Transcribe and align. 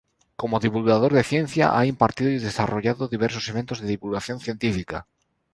Como 0.39 0.59
divulgador 0.65 1.11
de 1.13 1.23
ciencia, 1.23 1.77
ha 1.77 1.85
impartido 1.85 2.31
y 2.31 2.39
desarrollado 2.39 3.07
diversos 3.07 3.47
eventos 3.49 3.81
de 3.81 3.87
divulgación 3.87 4.39
científica. 4.39 5.05